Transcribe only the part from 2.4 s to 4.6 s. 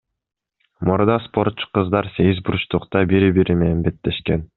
бурчтукта бири бири менен беттешкен.